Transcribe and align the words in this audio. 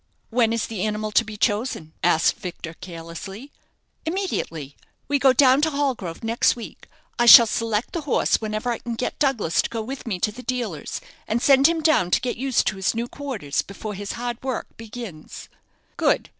"When 0.31 0.51
is 0.51 0.65
the 0.65 0.81
animal 0.81 1.11
to 1.11 1.23
be 1.23 1.37
chosen?" 1.37 1.93
asked 2.03 2.37
Victor, 2.39 2.73
carelessly. 2.73 3.51
"Immediately. 4.03 4.75
We 5.07 5.19
go 5.19 5.31
down 5.31 5.61
to 5.61 5.69
Hallgrove 5.69 6.23
next 6.23 6.55
week, 6.55 6.87
I 7.19 7.27
shall 7.27 7.45
select 7.45 7.91
the 7.93 8.01
horse 8.01 8.41
whenever 8.41 8.71
I 8.71 8.79
can 8.79 8.95
get 8.95 9.19
Douglas 9.19 9.61
to 9.61 9.69
go 9.69 9.83
with 9.83 10.07
me 10.07 10.17
to 10.21 10.31
the 10.31 10.41
dealer's, 10.41 11.01
and 11.27 11.39
send 11.39 11.67
him 11.67 11.81
down 11.83 12.09
to 12.09 12.19
get 12.21 12.35
used 12.35 12.65
to 12.65 12.77
his 12.77 12.95
new 12.95 13.07
quarters 13.07 13.61
before 13.61 13.93
his 13.93 14.13
hard 14.13 14.41
work 14.41 14.75
begins." 14.75 15.49
"Good. 15.97 16.29